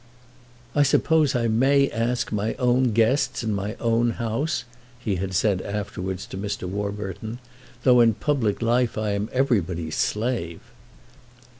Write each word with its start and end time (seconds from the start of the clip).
"I 0.73 0.81
suppose 0.81 1.35
I 1.35 1.47
may 1.47 1.87
ask 1.91 2.31
my 2.31 2.55
own 2.55 2.85
guests 2.91 3.43
in 3.43 3.53
my 3.53 3.75
own 3.75 4.13
house," 4.17 4.63
he 4.97 5.17
had 5.17 5.35
said 5.35 5.61
afterwards 5.61 6.25
to 6.33 6.39
Mr. 6.39 6.67
Warburton, 6.67 7.37
"though 7.83 7.99
in 8.01 8.15
public 8.15 8.63
life 8.63 8.97
I 8.97 9.11
am 9.11 9.29
everybody's 9.31 9.95
slave." 9.97 10.61